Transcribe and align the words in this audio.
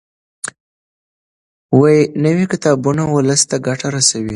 نوي 2.23 2.45
کتابونه 2.53 3.01
ولس 3.15 3.41
ته 3.49 3.55
ګټه 3.67 3.87
رسوي. 3.95 4.29